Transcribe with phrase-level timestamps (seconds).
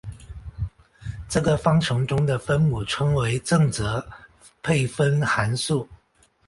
[1.29, 4.03] 这个方程中的分母称为正则
[4.63, 5.87] 配分函数。